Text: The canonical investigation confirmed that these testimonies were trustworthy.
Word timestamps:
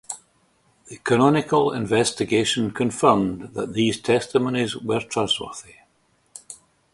The 0.87 0.97
canonical 0.97 1.71
investigation 1.71 2.71
confirmed 2.71 3.53
that 3.53 3.73
these 3.73 4.01
testimonies 4.01 4.75
were 4.75 4.99
trustworthy. 5.01 5.75